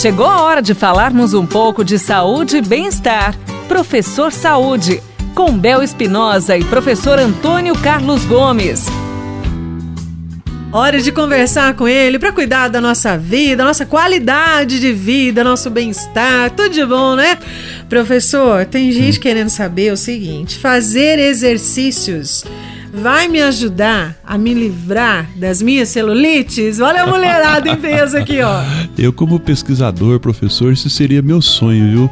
Chegou 0.00 0.26
a 0.26 0.42
hora 0.42 0.62
de 0.62 0.74
falarmos 0.74 1.34
um 1.34 1.44
pouco 1.44 1.84
de 1.84 1.98
saúde 1.98 2.58
e 2.58 2.62
bem-estar. 2.62 3.36
Professor 3.66 4.30
Saúde, 4.30 5.02
com 5.34 5.58
Bel 5.58 5.82
Espinosa 5.82 6.56
e 6.56 6.62
professor 6.62 7.18
Antônio 7.18 7.76
Carlos 7.80 8.24
Gomes. 8.24 8.86
Hora 10.72 11.02
de 11.02 11.10
conversar 11.10 11.74
com 11.74 11.88
ele 11.88 12.16
para 12.16 12.30
cuidar 12.30 12.68
da 12.68 12.80
nossa 12.80 13.18
vida, 13.18 13.64
nossa 13.64 13.84
qualidade 13.84 14.78
de 14.78 14.92
vida, 14.92 15.42
nosso 15.42 15.68
bem-estar, 15.68 16.52
tudo 16.52 16.68
de 16.68 16.86
bom, 16.86 17.16
né? 17.16 17.36
Professor, 17.88 18.66
tem 18.66 18.92
gente 18.92 19.18
querendo 19.18 19.48
saber 19.48 19.92
o 19.92 19.96
seguinte: 19.96 20.58
fazer 20.58 21.18
exercícios 21.18 22.44
vai 23.00 23.28
me 23.28 23.40
ajudar 23.40 24.16
a 24.24 24.36
me 24.36 24.52
livrar 24.54 25.28
das 25.36 25.62
minhas 25.62 25.88
celulites? 25.88 26.80
Olha 26.80 27.02
a 27.02 27.06
mulherada 27.06 27.68
em 27.70 27.76
peso 27.76 28.16
aqui, 28.16 28.40
ó. 28.42 28.60
Eu, 28.98 29.12
como 29.12 29.38
pesquisador, 29.38 30.18
professor, 30.20 30.72
isso 30.72 30.90
seria 30.90 31.22
meu 31.22 31.40
sonho, 31.40 31.90
viu? 31.90 32.10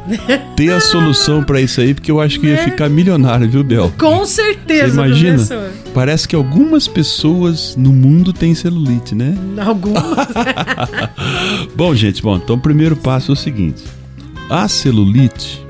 Ter 0.55 0.71
a 0.71 0.79
solução 0.79 1.43
para 1.43 1.59
isso 1.59 1.81
aí, 1.81 1.93
porque 1.93 2.09
eu 2.09 2.21
acho 2.21 2.39
que 2.39 2.47
ia 2.47 2.57
ficar 2.63 2.87
milionário, 2.89 3.49
viu, 3.49 3.63
Bel? 3.63 3.91
Com 3.97 4.25
certeza, 4.25 4.87
Você 4.87 4.93
imagina? 4.93 5.33
professor. 5.35 5.71
Parece 5.93 6.27
que 6.27 6.35
algumas 6.35 6.87
pessoas 6.87 7.75
no 7.75 7.91
mundo 7.91 8.31
têm 8.31 8.55
celulite, 8.55 9.13
né? 9.13 9.35
Algumas. 9.65 10.03
Bom, 11.75 11.93
gente, 11.93 12.21
bom, 12.21 12.37
então 12.37 12.55
o 12.55 12.59
primeiro 12.59 12.95
passo 12.95 13.31
é 13.31 13.33
o 13.33 13.35
seguinte: 13.35 13.83
a 14.49 14.67
celulite 14.67 15.61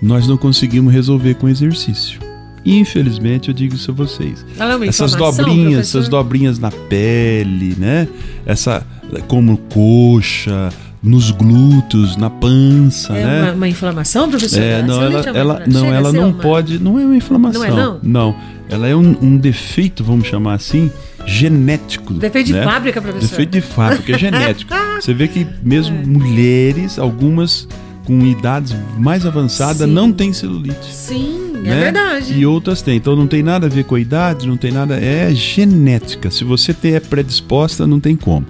nós 0.00 0.26
não 0.26 0.36
conseguimos 0.36 0.92
resolver 0.92 1.34
com 1.34 1.48
exercício. 1.48 2.18
Infelizmente, 2.64 3.48
eu 3.48 3.54
digo 3.54 3.74
isso 3.74 3.90
a 3.90 3.94
vocês. 3.94 4.44
É 4.58 4.86
Essas 4.88 5.14
dobrinhas, 5.14 5.46
professor? 5.46 5.78
essas 5.80 6.08
dobrinhas 6.08 6.58
na 6.58 6.70
pele, 6.70 7.74
né? 7.78 8.06
Essa 8.46 8.86
como 9.26 9.56
coxa, 9.56 10.68
nos 11.02 11.30
glúteos, 11.32 12.16
na 12.16 12.30
pança, 12.30 13.12
É 13.14 13.24
né? 13.24 13.42
uma, 13.42 13.52
uma 13.52 13.68
inflamação, 13.68 14.30
professor? 14.30 14.62
É, 14.62 14.82
não, 14.82 15.02
ela, 15.02 15.20
é 15.20 15.38
ela, 15.38 15.62
não, 15.66 15.86
ela 15.92 16.12
não 16.12 16.28
uma- 16.30 16.38
pode, 16.38 16.78
não 16.78 16.98
é 16.98 17.04
uma 17.04 17.16
inflamação. 17.16 17.60
Não 17.60 17.66
é, 17.66 17.70
não? 17.70 17.98
Não, 18.02 18.36
ela 18.70 18.86
é 18.86 18.94
um, 18.94 19.16
um 19.20 19.36
defeito, 19.36 20.04
vamos 20.04 20.28
chamar 20.28 20.54
assim, 20.54 20.90
genético. 21.26 22.14
Defeito 22.14 22.46
de 22.46 22.52
né? 22.52 22.62
fábrica, 22.62 23.02
professor. 23.02 23.28
Defeito 23.28 23.50
de 23.50 23.60
fábrica, 23.60 24.12
é 24.14 24.18
genético. 24.18 24.72
Você 25.00 25.12
vê 25.12 25.26
que 25.26 25.46
mesmo 25.62 25.96
mulheres, 26.06 26.98
algumas 26.98 27.66
com 28.04 28.24
idades 28.24 28.74
mais 28.98 29.26
avançadas, 29.26 29.86
Sim. 29.88 29.92
não 29.94 30.12
têm 30.12 30.32
celulite. 30.32 30.92
Sim, 30.92 31.51
é 31.64 31.74
né? 31.74 31.80
verdade. 31.80 32.34
E 32.34 32.44
outras 32.46 32.82
têm. 32.82 32.96
Então 32.96 33.14
não 33.16 33.26
tem 33.26 33.42
nada 33.42 33.66
a 33.66 33.70
ver 33.70 33.84
com 33.84 33.94
a 33.94 34.00
idade, 34.00 34.46
não 34.46 34.56
tem 34.56 34.72
nada. 34.72 34.96
É 34.98 35.32
genética. 35.34 36.30
Se 36.30 36.44
você 36.44 36.72
tem- 36.74 36.94
é 36.94 37.00
predisposta, 37.00 37.86
não 37.86 38.00
tem 38.00 38.16
como. 38.16 38.46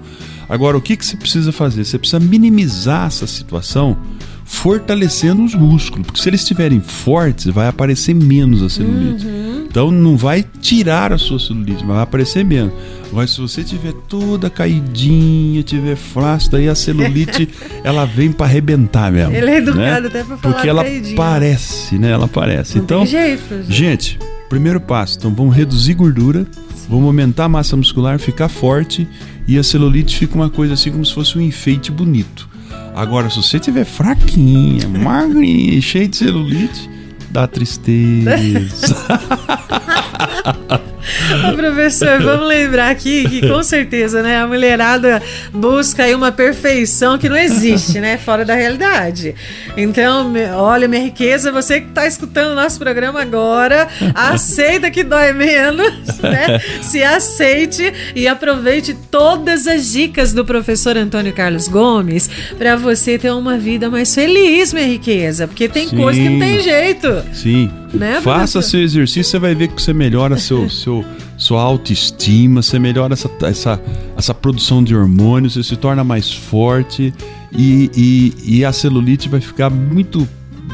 Agora, 0.48 0.76
o 0.76 0.80
que, 0.82 0.96
que 0.96 1.04
você 1.06 1.16
precisa 1.16 1.50
fazer? 1.52 1.84
Você 1.84 1.98
precisa 1.98 2.20
minimizar 2.20 3.06
essa 3.06 3.26
situação 3.26 3.96
fortalecendo 4.44 5.42
os 5.44 5.54
músculos. 5.54 6.06
Porque 6.06 6.20
se 6.20 6.28
eles 6.28 6.40
estiverem 6.42 6.80
fortes, 6.80 7.46
vai 7.46 7.68
aparecer 7.68 8.14
menos 8.14 8.62
a 8.62 8.68
celulite. 8.68 9.26
Uhum. 9.26 9.41
Então 9.72 9.90
não 9.90 10.18
vai 10.18 10.44
tirar 10.60 11.14
a 11.14 11.18
sua 11.18 11.40
celulite, 11.40 11.82
mas 11.82 11.94
vai 11.94 12.02
aparecer 12.02 12.44
menos. 12.44 12.74
Agora, 13.10 13.26
se 13.26 13.40
você 13.40 13.64
tiver 13.64 13.94
toda 14.06 14.50
caidinha, 14.50 15.62
tiver 15.62 15.96
flácida, 15.96 16.58
aí 16.58 16.68
a 16.68 16.74
celulite 16.74 17.48
ela 17.82 18.04
vem 18.04 18.30
para 18.30 18.44
arrebentar 18.44 19.10
mesmo. 19.10 19.34
Ele 19.34 19.50
é 19.50 19.56
educado 19.56 20.02
né? 20.02 20.08
até 20.08 20.24
pra 20.24 20.36
falar 20.36 20.54
Porque 20.54 20.68
ela 20.68 20.84
caidinha. 20.84 21.16
parece, 21.16 21.98
né? 21.98 22.10
Ela 22.10 22.28
parece. 22.28 22.76
Não 22.76 22.84
então, 22.84 23.06
jeito, 23.06 23.64
gente, 23.66 24.18
primeiro 24.46 24.78
passo, 24.78 25.16
então 25.16 25.34
vamos 25.34 25.56
reduzir 25.56 25.94
gordura, 25.94 26.46
vamos 26.86 27.06
aumentar 27.06 27.44
a 27.44 27.48
massa 27.48 27.74
muscular, 27.74 28.18
ficar 28.18 28.50
forte 28.50 29.08
e 29.48 29.56
a 29.56 29.62
celulite 29.62 30.18
fica 30.18 30.34
uma 30.34 30.50
coisa 30.50 30.74
assim 30.74 30.92
como 30.92 31.04
se 31.04 31.14
fosse 31.14 31.38
um 31.38 31.40
enfeite 31.40 31.90
bonito. 31.90 32.46
Agora, 32.94 33.30
se 33.30 33.36
você 33.38 33.58
tiver 33.58 33.86
fraquinha, 33.86 34.86
magrinha, 35.02 35.80
cheia 35.80 36.06
de 36.06 36.14
celulite, 36.14 36.90
dá 37.32 37.46
tristeza. 37.46 38.96
Ô, 41.48 41.56
professor, 41.56 42.20
vamos 42.20 42.46
lembrar 42.46 42.90
aqui 42.90 43.28
que 43.28 43.48
com 43.48 43.62
certeza, 43.62 44.22
né, 44.22 44.38
a 44.38 44.46
mulherada 44.46 45.22
busca 45.52 46.04
aí 46.04 46.14
uma 46.14 46.32
perfeição 46.32 47.18
que 47.18 47.28
não 47.28 47.36
existe, 47.36 48.00
né, 48.00 48.16
fora 48.16 48.44
da 48.44 48.54
realidade. 48.54 49.34
Então, 49.76 50.32
olha, 50.56 50.86
minha 50.88 51.02
riqueza, 51.02 51.50
você 51.50 51.80
que 51.80 51.88
está 51.88 52.06
escutando 52.06 52.52
o 52.52 52.54
nosso 52.54 52.78
programa 52.78 53.20
agora, 53.20 53.88
aceita 54.14 54.90
que 54.90 55.02
dói 55.02 55.32
menos, 55.32 55.92
né? 56.22 56.58
Se 56.82 57.02
aceite 57.02 57.92
e 58.14 58.28
aproveite 58.28 58.94
todas 59.10 59.66
as 59.66 59.90
dicas 59.90 60.32
do 60.32 60.44
professor 60.44 60.96
Antônio 60.96 61.32
Carlos 61.32 61.68
Gomes 61.68 62.28
para 62.56 62.76
você 62.76 63.18
ter 63.18 63.32
uma 63.32 63.58
vida 63.58 63.90
mais 63.90 64.14
feliz, 64.14 64.72
minha 64.72 64.86
riqueza, 64.86 65.46
porque 65.46 65.68
tem 65.68 65.88
Sim. 65.88 65.96
coisa 65.96 66.20
que 66.20 66.28
não 66.28 66.38
tem 66.38 66.60
jeito. 66.60 67.22
Sim. 67.32 67.81
Né, 67.92 68.20
Faça 68.22 68.52
professor? 68.52 68.62
seu 68.62 68.80
exercício, 68.80 69.24
você 69.24 69.38
vai 69.38 69.54
ver 69.54 69.68
que 69.68 69.80
você 69.80 69.92
melhora 69.92 70.38
seu, 70.38 70.68
seu, 70.70 71.04
sua 71.36 71.60
autoestima, 71.60 72.62
você 72.62 72.78
melhora 72.78 73.12
essa, 73.12 73.30
essa, 73.42 73.80
essa 74.16 74.32
produção 74.32 74.82
de 74.82 74.96
hormônios, 74.96 75.54
você 75.54 75.62
se 75.62 75.76
torna 75.76 76.02
mais 76.02 76.32
forte 76.32 77.12
e, 77.52 77.90
e, 77.94 78.58
e 78.58 78.64
a 78.64 78.72
celulite 78.72 79.28
vai 79.28 79.40
ficar 79.40 79.68
muito 79.68 80.26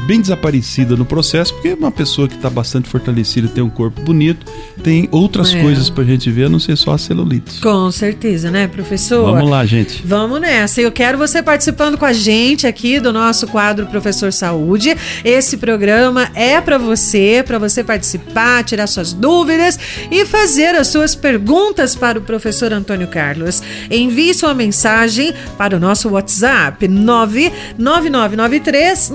bem 0.09 0.19
desaparecida 0.21 0.95
no 0.95 1.05
processo, 1.05 1.53
porque 1.53 1.71
uma 1.73 1.91
pessoa 1.91 2.27
que 2.27 2.33
está 2.33 2.49
bastante 2.49 2.89
fortalecida, 2.89 3.47
tem 3.47 3.63
um 3.63 3.69
corpo 3.69 4.01
bonito, 4.01 4.43
tem 4.81 5.07
outras 5.11 5.53
É. 5.53 5.61
coisas 5.61 5.87
pra 5.87 6.03
gente 6.03 6.31
ver, 6.31 6.45
a 6.45 6.49
não 6.49 6.59
ser 6.59 6.75
só 6.75 6.93
a 6.93 6.97
celulite. 6.97 7.61
Com 7.61 7.91
certeza, 7.91 8.49
né, 8.49 8.67
professor? 8.67 9.23
Vamos 9.35 9.47
lá, 9.47 9.63
gente. 9.67 10.01
Vamos 10.03 10.41
nessa. 10.41 10.81
Eu 10.81 10.91
quero 10.91 11.15
você 11.15 11.43
participando 11.43 11.95
com 11.95 12.05
a 12.05 12.13
gente 12.13 12.65
aqui 12.65 12.99
do 12.99 13.13
nosso 13.13 13.45
quadro 13.49 13.85
Professor 13.85 14.33
Saúde. 14.33 14.97
Esse 15.23 15.57
programa 15.57 16.31
é 16.33 16.59
para 16.59 16.79
você, 16.79 17.43
para 17.45 17.59
você 17.59 17.83
participar, 17.83 18.63
tirar 18.63 18.87
suas 18.87 19.13
dúvidas 19.13 19.77
e 20.09 20.25
fazer 20.25 20.73
as 20.73 20.87
suas 20.87 21.13
perguntas 21.13 21.95
para 21.95 22.17
o 22.17 22.21
professor 22.23 22.73
Antônio 22.73 23.07
Carlos. 23.09 23.61
Envie 23.91 24.33
sua 24.33 24.55
mensagem 24.55 25.31
para 25.55 25.77
o 25.77 25.79
nosso 25.79 26.09
WhatsApp 26.09 26.87
99993 26.87 29.11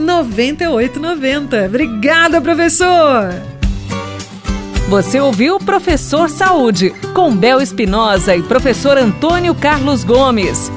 9890. 0.88 1.66
Obrigada, 1.66 2.40
professor. 2.40 3.32
Você 4.88 5.18
ouviu 5.18 5.58
Professor 5.58 6.28
Saúde, 6.28 6.90
com 7.14 7.34
Bel 7.34 7.60
Espinosa 7.60 8.36
e 8.36 8.42
professor 8.42 8.98
Antônio 8.98 9.54
Carlos 9.54 10.04
Gomes. 10.04 10.70